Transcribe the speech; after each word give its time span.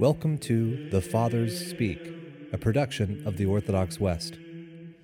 Welcome 0.00 0.38
to 0.38 0.88
The 0.88 1.02
Fathers 1.02 1.68
Speak, 1.68 2.00
a 2.54 2.56
production 2.56 3.22
of 3.26 3.36
the 3.36 3.44
Orthodox 3.44 4.00
West. 4.00 4.38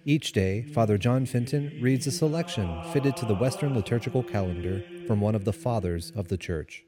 Each 0.06 0.32
day, 0.32 0.62
Father 0.72 0.96
John 0.96 1.26
Fenton 1.26 1.78
reads 1.82 2.06
a 2.06 2.10
selection 2.10 2.82
fitted 2.94 3.14
to 3.18 3.26
the 3.26 3.34
Western 3.34 3.74
liturgical 3.74 4.22
calendar 4.22 4.82
from 5.06 5.20
one 5.20 5.34
of 5.34 5.44
the 5.44 5.52
Fathers 5.52 6.12
of 6.16 6.28
the 6.28 6.38
Church. 6.38 6.86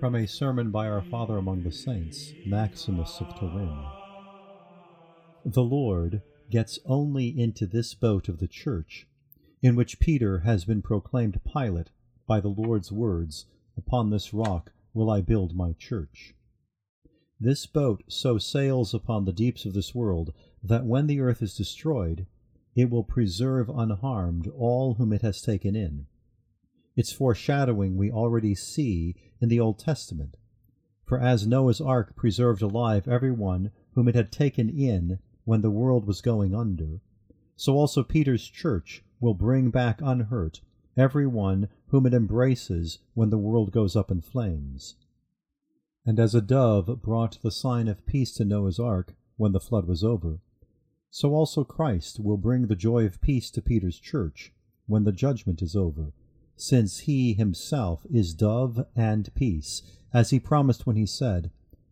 From 0.00 0.16
a 0.16 0.26
sermon 0.26 0.72
by 0.72 0.88
our 0.88 1.02
Father 1.02 1.36
among 1.36 1.62
the 1.62 1.70
Saints, 1.70 2.32
Maximus 2.44 3.20
of 3.20 3.32
Turin. 3.38 3.78
The 5.44 5.62
Lord 5.62 6.22
gets 6.50 6.80
only 6.84 7.28
into 7.28 7.64
this 7.64 7.94
boat 7.94 8.28
of 8.28 8.38
the 8.38 8.48
Church, 8.48 9.06
in 9.62 9.74
which 9.74 9.98
Peter 9.98 10.40
has 10.40 10.64
been 10.64 10.82
proclaimed 10.82 11.42
pilot 11.44 11.90
by 12.26 12.40
the 12.40 12.48
Lord's 12.48 12.92
words, 12.92 13.46
Upon 13.76 14.10
this 14.10 14.32
rock 14.32 14.72
will 14.94 15.10
I 15.10 15.20
build 15.20 15.54
my 15.54 15.72
church. 15.72 16.34
This 17.38 17.66
boat 17.66 18.02
so 18.08 18.38
sails 18.38 18.94
upon 18.94 19.24
the 19.24 19.32
deeps 19.32 19.64
of 19.66 19.74
this 19.74 19.94
world 19.94 20.32
that 20.62 20.86
when 20.86 21.06
the 21.06 21.20
earth 21.20 21.42
is 21.42 21.54
destroyed, 21.54 22.26
it 22.74 22.90
will 22.90 23.04
preserve 23.04 23.68
unharmed 23.68 24.46
all 24.48 24.94
whom 24.94 25.12
it 25.12 25.22
has 25.22 25.40
taken 25.42 25.76
in. 25.76 26.06
Its 26.94 27.12
foreshadowing 27.12 27.96
we 27.96 28.10
already 28.10 28.54
see 28.54 29.14
in 29.40 29.48
the 29.48 29.60
Old 29.60 29.78
Testament. 29.78 30.36
For 31.04 31.20
as 31.20 31.46
Noah's 31.46 31.80
ark 31.80 32.16
preserved 32.16 32.62
alive 32.62 33.06
every 33.06 33.32
one 33.32 33.70
whom 33.92 34.08
it 34.08 34.14
had 34.14 34.32
taken 34.32 34.68
in 34.68 35.18
when 35.44 35.60
the 35.60 35.70
world 35.70 36.06
was 36.06 36.20
going 36.20 36.54
under, 36.54 37.00
so 37.54 37.74
also 37.74 38.02
Peter's 38.02 38.46
church 38.48 39.04
will 39.20 39.34
bring 39.34 39.70
back 39.70 40.00
unhurt 40.02 40.60
every 40.96 41.26
one 41.26 41.68
whom 41.88 42.06
it 42.06 42.14
embraces 42.14 42.98
when 43.14 43.30
the 43.30 43.38
world 43.38 43.70
goes 43.72 43.94
up 43.96 44.10
in 44.10 44.20
flames. 44.20 44.96
And 46.04 46.18
as 46.18 46.34
a 46.34 46.40
dove 46.40 47.02
brought 47.02 47.38
the 47.42 47.50
sign 47.50 47.88
of 47.88 48.06
peace 48.06 48.32
to 48.34 48.44
Noah's 48.44 48.78
ark 48.78 49.14
when 49.36 49.52
the 49.52 49.60
flood 49.60 49.86
was 49.86 50.04
over, 50.04 50.40
so 51.10 51.34
also 51.34 51.64
Christ 51.64 52.20
will 52.20 52.36
bring 52.36 52.66
the 52.66 52.76
joy 52.76 53.04
of 53.04 53.20
peace 53.20 53.50
to 53.52 53.62
Peter's 53.62 53.98
church 53.98 54.52
when 54.86 55.04
the 55.04 55.12
judgment 55.12 55.62
is 55.62 55.74
over 55.74 56.12
since 56.56 57.00
he 57.00 57.34
himself 57.34 58.06
is 58.10 58.32
dove 58.32 58.86
and 58.96 59.32
peace, 59.34 59.82
as 60.12 60.30
he 60.30 60.40
promised 60.40 60.86
when 60.86 60.96
he 60.96 61.04
said, 61.04 61.50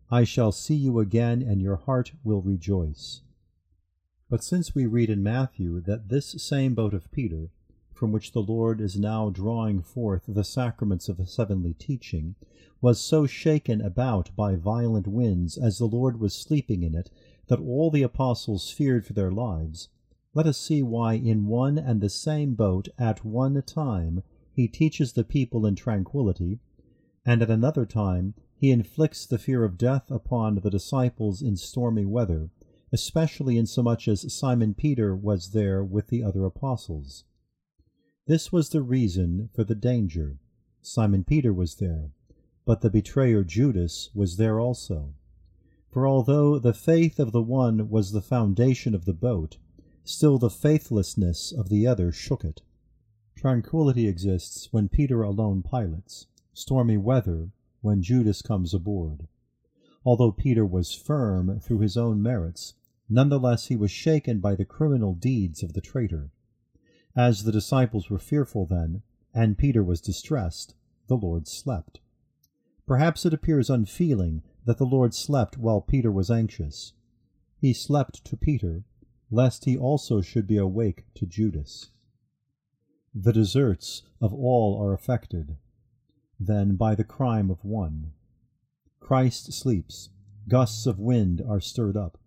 I 0.09 0.23
shall 0.23 0.51
see 0.51 0.75
you 0.75 0.99
again, 0.99 1.41
and 1.41 1.61
your 1.61 1.75
heart 1.75 2.13
will 2.23 2.41
rejoice. 2.41 3.21
But 4.35 4.43
since 4.43 4.75
we 4.75 4.85
read 4.85 5.09
in 5.09 5.23
Matthew 5.23 5.79
that 5.79 6.09
this 6.09 6.25
same 6.43 6.75
boat 6.75 6.93
of 6.93 7.09
Peter, 7.09 7.51
from 7.93 8.11
which 8.11 8.33
the 8.33 8.41
Lord 8.41 8.81
is 8.81 8.99
now 8.99 9.29
drawing 9.29 9.81
forth 9.81 10.23
the 10.27 10.43
sacraments 10.43 11.07
of 11.07 11.19
his 11.19 11.37
heavenly 11.37 11.73
teaching, 11.73 12.35
was 12.81 12.99
so 12.99 13.25
shaken 13.25 13.79
about 13.79 14.35
by 14.35 14.57
violent 14.57 15.07
winds 15.07 15.57
as 15.57 15.77
the 15.77 15.87
Lord 15.87 16.19
was 16.19 16.35
sleeping 16.35 16.83
in 16.83 16.93
it, 16.95 17.09
that 17.47 17.61
all 17.61 17.89
the 17.89 18.03
apostles 18.03 18.69
feared 18.69 19.05
for 19.05 19.13
their 19.13 19.31
lives, 19.31 19.87
let 20.33 20.47
us 20.47 20.57
see 20.57 20.83
why 20.83 21.13
in 21.13 21.47
one 21.47 21.77
and 21.77 22.01
the 22.01 22.09
same 22.09 22.55
boat 22.55 22.89
at 22.99 23.23
one 23.23 23.61
time 23.61 24.21
he 24.51 24.67
teaches 24.67 25.13
the 25.13 25.23
people 25.23 25.65
in 25.65 25.75
tranquillity, 25.75 26.59
and 27.25 27.41
at 27.41 27.49
another 27.49 27.85
time 27.85 28.33
he 28.53 28.71
inflicts 28.71 29.25
the 29.25 29.39
fear 29.39 29.63
of 29.63 29.77
death 29.77 30.11
upon 30.11 30.55
the 30.55 30.69
disciples 30.69 31.41
in 31.41 31.55
stormy 31.55 32.03
weather, 32.03 32.49
especially 32.95 33.57
insomuch 33.57 34.07
as 34.07 34.33
Simon 34.33 34.73
Peter 34.73 35.13
was 35.13 35.51
there 35.51 35.83
with 35.83 36.07
the 36.07 36.23
other 36.23 36.45
apostles. 36.45 37.25
This 38.25 38.53
was 38.53 38.69
the 38.69 38.81
reason 38.81 39.49
for 39.53 39.65
the 39.65 39.75
danger. 39.75 40.39
Simon 40.81 41.25
Peter 41.25 41.53
was 41.53 41.75
there, 41.75 42.11
but 42.63 42.79
the 42.79 42.89
betrayer 42.89 43.43
Judas 43.43 44.11
was 44.15 44.37
there 44.37 44.61
also. 44.61 45.13
For 45.91 46.07
although 46.07 46.57
the 46.57 46.73
faith 46.73 47.19
of 47.19 47.33
the 47.33 47.41
one 47.41 47.89
was 47.89 48.13
the 48.13 48.21
foundation 48.21 48.95
of 48.95 49.03
the 49.03 49.13
boat, 49.13 49.57
still 50.05 50.37
the 50.37 50.49
faithlessness 50.49 51.51
of 51.51 51.67
the 51.67 51.85
other 51.85 52.13
shook 52.13 52.45
it. 52.45 52.61
Tranquillity 53.35 54.07
exists 54.07 54.71
when 54.71 54.87
Peter 54.87 55.21
alone 55.21 55.61
pilots, 55.63 56.27
stormy 56.53 56.95
weather 56.95 57.49
when 57.81 58.01
Judas 58.01 58.41
comes 58.41 58.73
aboard. 58.73 59.27
Although 60.05 60.31
Peter 60.31 60.65
was 60.65 60.93
firm 60.93 61.59
through 61.59 61.79
his 61.79 61.97
own 61.97 62.21
merits, 62.23 62.73
none 63.09 63.29
the 63.29 63.39
less 63.39 63.67
he 63.67 63.75
was 63.75 63.91
shaken 63.91 64.39
by 64.39 64.55
the 64.55 64.65
criminal 64.65 65.13
deeds 65.13 65.61
of 65.63 65.73
the 65.73 65.81
traitor. 65.81 66.31
As 67.15 67.43
the 67.43 67.51
disciples 67.51 68.09
were 68.09 68.19
fearful 68.19 68.65
then, 68.65 69.03
and 69.33 69.57
Peter 69.57 69.83
was 69.83 70.01
distressed, 70.01 70.75
the 71.07 71.17
Lord 71.17 71.47
slept. 71.47 71.99
Perhaps 72.87 73.25
it 73.25 73.33
appears 73.33 73.69
unfeeling 73.69 74.43
that 74.65 74.77
the 74.77 74.85
Lord 74.85 75.13
slept 75.13 75.57
while 75.57 75.81
Peter 75.81 76.11
was 76.11 76.31
anxious. 76.31 76.93
He 77.59 77.73
slept 77.73 78.25
to 78.25 78.37
Peter, 78.37 78.83
lest 79.31 79.65
he 79.65 79.77
also 79.77 80.21
should 80.21 80.47
be 80.47 80.57
awake 80.57 81.05
to 81.15 81.25
Judas. 81.25 81.89
The 83.13 83.33
deserts 83.33 84.03
of 84.19 84.33
all 84.33 84.81
are 84.81 84.93
affected, 84.93 85.57
then, 86.39 86.75
by 86.75 86.95
the 86.95 87.03
crime 87.03 87.49
of 87.49 87.63
one. 87.63 88.11
Christ 88.99 89.53
sleeps, 89.53 90.09
gusts 90.47 90.85
of 90.85 90.99
wind 90.99 91.41
are 91.47 91.61
stirred 91.61 91.95
up. 91.95 92.17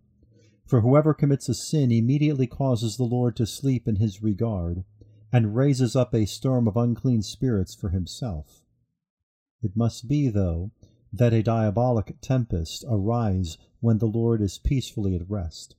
For 0.69 0.81
whoever 0.81 1.15
commits 1.15 1.49
a 1.49 1.55
sin 1.55 1.91
immediately 1.91 2.45
causes 2.45 2.95
the 2.95 3.03
Lord 3.03 3.35
to 3.37 3.47
sleep 3.47 3.87
in 3.87 3.95
his 3.95 4.21
regard, 4.21 4.83
and 5.33 5.55
raises 5.55 5.95
up 5.95 6.13
a 6.13 6.27
storm 6.27 6.67
of 6.67 6.77
unclean 6.77 7.23
spirits 7.23 7.73
for 7.73 7.89
himself. 7.89 8.63
It 9.63 9.75
must 9.75 10.07
be, 10.07 10.27
though, 10.27 10.69
that 11.11 11.33
a 11.33 11.41
diabolic 11.41 12.17
tempest 12.21 12.85
arise 12.87 13.57
when 13.79 13.97
the 13.97 14.05
Lord 14.05 14.43
is 14.43 14.59
peacefully 14.59 15.15
at 15.15 15.27
rest. 15.27 15.75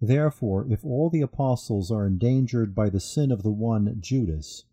Therefore, 0.00 0.66
if 0.72 0.82
all 0.82 1.10
the 1.10 1.20
apostles 1.20 1.90
are 1.90 2.06
endangered 2.06 2.74
by 2.74 2.88
the 2.88 3.00
sin 3.00 3.30
of 3.30 3.42
the 3.42 3.52
one 3.52 3.98
Judas, 4.00 4.64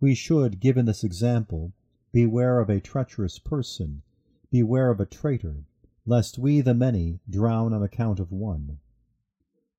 we 0.00 0.12
should, 0.12 0.58
given 0.58 0.86
this 0.86 1.04
example, 1.04 1.72
beware 2.10 2.58
of 2.58 2.68
a 2.68 2.80
treacherous 2.80 3.38
person, 3.38 4.02
beware 4.50 4.90
of 4.90 4.98
a 4.98 5.06
traitor, 5.06 5.66
lest 6.04 6.38
we 6.38 6.60
the 6.60 6.74
many 6.74 7.20
drown 7.30 7.72
on 7.72 7.82
account 7.82 8.18
of 8.18 8.32
one. 8.32 8.78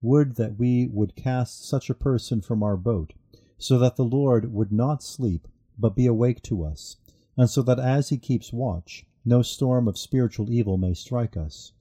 Would 0.01 0.35
that 0.35 0.57
we 0.57 0.87
would 0.87 1.15
cast 1.15 1.67
such 1.67 1.89
a 1.89 1.95
person 1.95 2.41
from 2.41 2.63
our 2.63 2.77
boat, 2.77 3.13
so 3.57 3.77
that 3.79 3.95
the 3.95 4.05
Lord 4.05 4.53
would 4.53 4.71
not 4.71 5.03
sleep, 5.03 5.47
but 5.77 5.95
be 5.95 6.05
awake 6.05 6.41
to 6.43 6.63
us, 6.63 6.97
and 7.35 7.49
so 7.49 7.61
that 7.63 7.79
as 7.79 8.09
he 8.09 8.17
keeps 8.17 8.53
watch, 8.53 9.05
no 9.25 9.41
storm 9.41 9.87
of 9.87 9.97
spiritual 9.97 10.51
evil 10.51 10.77
may 10.77 10.93
strike 10.93 11.37
us. 11.37 11.71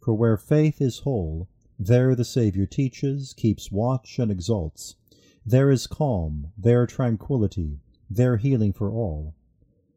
For 0.00 0.14
where 0.14 0.36
faith 0.36 0.80
is 0.80 1.00
whole, 1.00 1.48
there 1.78 2.14
the 2.14 2.24
Saviour 2.24 2.66
teaches, 2.66 3.32
keeps 3.32 3.72
watch, 3.72 4.18
and 4.18 4.30
exalts. 4.30 4.96
There 5.44 5.70
is 5.70 5.86
calm, 5.86 6.52
there 6.56 6.86
tranquillity, 6.86 7.80
there 8.08 8.36
healing 8.36 8.72
for 8.72 8.90
all. 8.90 9.34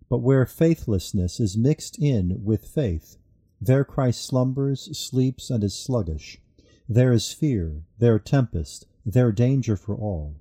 But 0.10 0.20
where 0.20 0.46
faithlessness 0.46 1.40
is 1.40 1.58
mixed 1.58 2.00
in 2.00 2.44
with 2.44 2.66
faith, 2.66 3.18
there 3.60 3.84
Christ 3.84 4.26
slumbers, 4.26 4.98
sleeps, 4.98 5.50
and 5.50 5.64
is 5.64 5.74
sluggish. 5.74 6.40
There 6.88 7.12
is 7.12 7.32
fear, 7.32 7.84
there 7.98 8.20
tempest, 8.20 8.86
there 9.06 9.32
danger 9.32 9.76
for 9.76 9.96
all. 9.96 10.36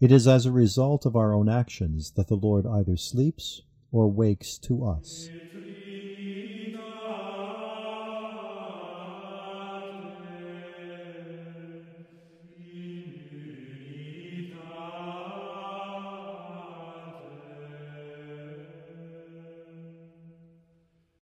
It 0.00 0.10
is 0.12 0.26
as 0.26 0.46
a 0.46 0.52
result 0.52 1.04
of 1.04 1.16
our 1.16 1.34
own 1.34 1.48
actions 1.48 2.12
that 2.12 2.28
the 2.28 2.36
Lord 2.36 2.66
either 2.66 2.96
sleeps 2.96 3.62
or 3.92 4.08
wakes 4.08 4.58
to 4.58 4.84
us. 4.84 5.30